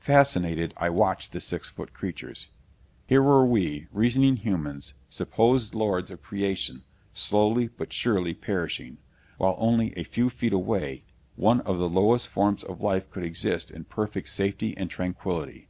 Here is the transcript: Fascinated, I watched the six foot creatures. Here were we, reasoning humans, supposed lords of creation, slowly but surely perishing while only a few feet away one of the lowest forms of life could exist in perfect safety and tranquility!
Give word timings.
Fascinated, 0.00 0.72
I 0.78 0.88
watched 0.88 1.32
the 1.32 1.42
six 1.42 1.68
foot 1.68 1.92
creatures. 1.92 2.48
Here 3.06 3.22
were 3.22 3.44
we, 3.44 3.86
reasoning 3.92 4.36
humans, 4.36 4.94
supposed 5.10 5.74
lords 5.74 6.10
of 6.10 6.22
creation, 6.22 6.84
slowly 7.12 7.68
but 7.76 7.92
surely 7.92 8.32
perishing 8.32 8.96
while 9.36 9.56
only 9.58 9.92
a 9.94 10.04
few 10.04 10.30
feet 10.30 10.54
away 10.54 11.04
one 11.36 11.60
of 11.60 11.76
the 11.78 11.86
lowest 11.90 12.28
forms 12.28 12.64
of 12.64 12.80
life 12.80 13.10
could 13.10 13.24
exist 13.24 13.70
in 13.70 13.84
perfect 13.84 14.30
safety 14.30 14.74
and 14.74 14.88
tranquility! 14.88 15.68